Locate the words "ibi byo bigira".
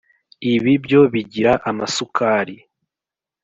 0.53-1.53